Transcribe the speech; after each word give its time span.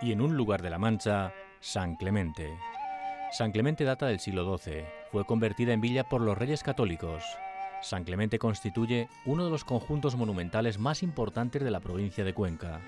y 0.00 0.12
en 0.12 0.20
un 0.20 0.36
lugar 0.36 0.62
de 0.62 0.70
la 0.70 0.78
Mancha, 0.78 1.32
San 1.60 1.96
Clemente. 1.96 2.56
San 3.32 3.52
Clemente 3.52 3.84
data 3.84 4.06
del 4.06 4.20
siglo 4.20 4.56
XII. 4.56 4.84
Fue 5.12 5.24
convertida 5.24 5.72
en 5.72 5.80
villa 5.80 6.04
por 6.04 6.20
los 6.20 6.38
reyes 6.38 6.62
católicos. 6.62 7.22
San 7.82 8.04
Clemente 8.04 8.38
constituye 8.38 9.08
uno 9.26 9.44
de 9.44 9.50
los 9.50 9.64
conjuntos 9.64 10.16
monumentales 10.16 10.78
más 10.78 11.02
importantes 11.02 11.62
de 11.62 11.70
la 11.70 11.80
provincia 11.80 12.24
de 12.24 12.34
Cuenca. 12.34 12.80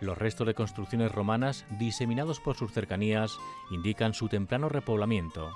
Los 0.00 0.18
restos 0.18 0.46
de 0.46 0.54
construcciones 0.54 1.12
romanas 1.12 1.64
diseminados 1.78 2.40
por 2.40 2.56
sus 2.56 2.72
cercanías 2.72 3.36
indican 3.70 4.14
su 4.14 4.28
temprano 4.28 4.68
repoblamiento. 4.68 5.52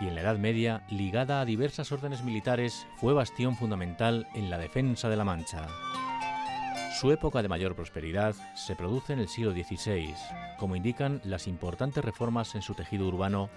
Y 0.00 0.08
en 0.08 0.16
la 0.16 0.22
Edad 0.22 0.38
Media, 0.38 0.84
ligada 0.90 1.40
a 1.40 1.44
diversas 1.44 1.92
órdenes 1.92 2.24
militares, 2.24 2.86
fue 2.96 3.12
bastión 3.14 3.56
fundamental 3.56 4.26
en 4.34 4.50
la 4.50 4.58
defensa 4.58 5.08
de 5.08 5.16
la 5.16 5.24
Mancha. 5.24 5.68
Su 6.94 7.10
época 7.10 7.42
de 7.42 7.48
mayor 7.48 7.74
prosperidad 7.74 8.36
se 8.54 8.76
produce 8.76 9.12
en 9.12 9.18
el 9.18 9.26
siglo 9.26 9.50
XVI, 9.50 10.14
como 10.60 10.76
indican 10.76 11.20
las 11.24 11.48
importantes 11.48 12.04
reformas 12.04 12.54
en 12.54 12.62
su 12.62 12.74
tejido 12.74 13.08
urbano 13.08 13.50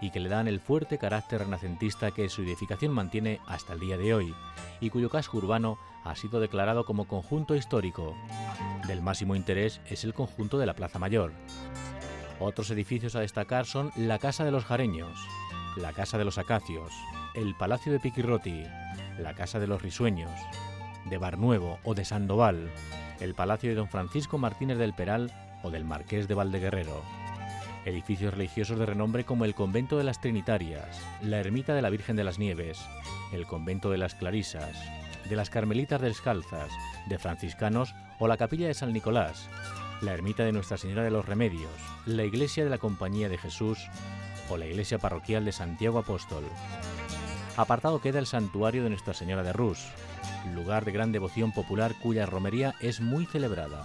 y 0.00 0.10
que 0.10 0.20
le 0.20 0.28
dan 0.28 0.46
el 0.46 0.60
fuerte 0.60 0.96
carácter 0.96 1.40
renacentista 1.40 2.12
que 2.12 2.28
su 2.28 2.42
edificación 2.42 2.92
mantiene 2.92 3.40
hasta 3.48 3.72
el 3.72 3.80
día 3.80 3.98
de 3.98 4.14
hoy, 4.14 4.32
y 4.78 4.90
cuyo 4.90 5.10
casco 5.10 5.38
urbano 5.38 5.78
ha 6.04 6.14
sido 6.14 6.38
declarado 6.38 6.84
como 6.84 7.08
conjunto 7.08 7.56
histórico. 7.56 8.14
Del 8.86 9.02
máximo 9.02 9.34
interés 9.34 9.80
es 9.86 10.04
el 10.04 10.14
conjunto 10.14 10.56
de 10.56 10.66
la 10.66 10.74
Plaza 10.74 11.00
Mayor. 11.00 11.32
Otros 12.38 12.70
edificios 12.70 13.16
a 13.16 13.20
destacar 13.20 13.66
son 13.66 13.90
la 13.96 14.20
Casa 14.20 14.44
de 14.44 14.52
los 14.52 14.64
Jareños, 14.64 15.18
la 15.76 15.92
Casa 15.92 16.18
de 16.18 16.24
los 16.24 16.38
Acacios, 16.38 16.92
el 17.34 17.56
Palacio 17.56 17.90
de 17.90 17.98
Piquirroti, 17.98 18.62
la 19.18 19.34
Casa 19.34 19.58
de 19.58 19.66
los 19.66 19.82
Risueños, 19.82 20.30
de 21.08 21.18
Barnuevo 21.18 21.78
o 21.84 21.94
de 21.94 22.04
Sandoval, 22.04 22.70
el 23.20 23.34
Palacio 23.34 23.70
de 23.70 23.76
Don 23.76 23.88
Francisco 23.88 24.38
Martínez 24.38 24.78
del 24.78 24.94
Peral 24.94 25.32
o 25.62 25.70
del 25.70 25.84
Marqués 25.84 26.28
de 26.28 26.34
Valdeguerrero. 26.34 27.02
Edificios 27.84 28.34
religiosos 28.34 28.78
de 28.78 28.86
renombre 28.86 29.24
como 29.24 29.44
el 29.44 29.54
Convento 29.54 29.96
de 29.96 30.04
las 30.04 30.20
Trinitarias, 30.20 31.00
la 31.22 31.38
Ermita 31.38 31.74
de 31.74 31.82
la 31.82 31.90
Virgen 31.90 32.16
de 32.16 32.24
las 32.24 32.38
Nieves, 32.38 32.84
el 33.32 33.46
Convento 33.46 33.90
de 33.90 33.98
las 33.98 34.14
Clarisas, 34.14 34.76
de 35.28 35.36
las 35.36 35.50
Carmelitas 35.50 36.00
Descalzas, 36.00 36.70
de 37.08 37.18
Franciscanos 37.18 37.94
o 38.18 38.26
la 38.26 38.36
Capilla 38.36 38.66
de 38.66 38.74
San 38.74 38.92
Nicolás, 38.92 39.48
la 40.00 40.12
Ermita 40.12 40.44
de 40.44 40.52
Nuestra 40.52 40.76
Señora 40.76 41.04
de 41.04 41.10
los 41.10 41.26
Remedios, 41.26 41.70
la 42.06 42.24
Iglesia 42.24 42.64
de 42.64 42.70
la 42.70 42.78
Compañía 42.78 43.28
de 43.28 43.38
Jesús 43.38 43.78
o 44.50 44.56
la 44.56 44.66
Iglesia 44.66 44.98
Parroquial 44.98 45.44
de 45.44 45.52
Santiago 45.52 45.98
Apóstol. 45.98 46.44
Apartado 47.56 48.02
queda 48.02 48.18
el 48.18 48.26
Santuario 48.26 48.82
de 48.82 48.90
Nuestra 48.90 49.14
Señora 49.14 49.42
de 49.42 49.54
Rus, 49.54 49.78
lugar 50.54 50.84
de 50.84 50.92
gran 50.92 51.10
devoción 51.10 51.52
popular 51.52 51.94
cuya 52.02 52.26
romería 52.26 52.74
es 52.80 53.00
muy 53.00 53.24
celebrada. 53.24 53.84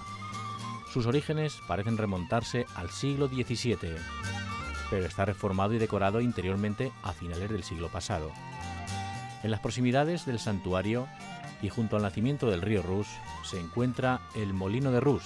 Sus 0.91 1.05
orígenes 1.05 1.57
parecen 1.69 1.97
remontarse 1.97 2.65
al 2.75 2.89
siglo 2.89 3.29
XVII, 3.29 3.95
pero 4.89 5.05
está 5.05 5.23
reformado 5.23 5.73
y 5.73 5.77
decorado 5.77 6.19
interiormente 6.19 6.91
a 7.01 7.13
finales 7.13 7.49
del 7.49 7.63
siglo 7.63 7.87
pasado. 7.87 8.29
En 9.41 9.51
las 9.51 9.61
proximidades 9.61 10.25
del 10.25 10.39
santuario 10.39 11.07
y 11.61 11.69
junto 11.69 11.95
al 11.95 12.01
nacimiento 12.01 12.51
del 12.51 12.61
río 12.61 12.81
Rus 12.81 13.07
se 13.45 13.57
encuentra 13.57 14.19
el 14.35 14.53
Molino 14.53 14.91
de 14.91 14.99
Rus. 14.99 15.23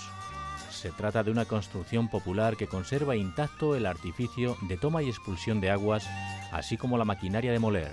Se 0.69 0.91
trata 0.91 1.23
de 1.23 1.31
una 1.31 1.45
construcción 1.45 2.09
popular 2.09 2.57
que 2.57 2.67
conserva 2.67 3.16
intacto 3.16 3.75
el 3.75 3.88
artificio 3.88 4.55
de 4.61 4.77
toma 4.77 5.01
y 5.01 5.09
expulsión 5.09 5.61
de 5.61 5.71
aguas, 5.71 6.07
así 6.51 6.77
como 6.77 6.99
la 6.99 7.05
maquinaria 7.05 7.51
de 7.51 7.59
moler. 7.59 7.91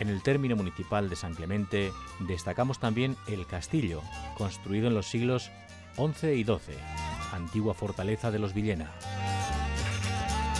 En 0.00 0.08
el 0.08 0.22
término 0.22 0.56
municipal 0.56 1.08
de 1.08 1.16
San 1.16 1.34
Clemente 1.34 1.92
destacamos 2.20 2.78
también 2.78 3.16
el 3.28 3.46
castillo, 3.46 4.02
construido 4.36 4.88
en 4.88 4.94
los 4.94 5.06
siglos 5.06 5.50
XI 5.96 6.32
y 6.32 6.44
XII, 6.44 6.76
antigua 7.32 7.74
fortaleza 7.74 8.30
de 8.30 8.38
los 8.38 8.54
Villena. 8.54 8.92